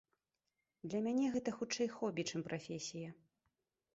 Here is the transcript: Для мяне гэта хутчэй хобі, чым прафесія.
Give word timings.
Для 0.89 1.01
мяне 1.07 1.27
гэта 1.35 1.53
хутчэй 1.59 1.89
хобі, 1.97 2.21
чым 2.33 2.39
прафесія. 2.47 3.11